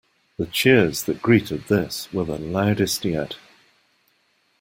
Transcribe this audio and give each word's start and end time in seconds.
The 0.37 0.47
cheers 0.47 1.03
that 1.03 1.21
greeted 1.21 1.65
this 1.67 2.11
were 2.11 2.23
the 2.25 2.39
loudest 2.39 3.05
yet. 3.05 3.35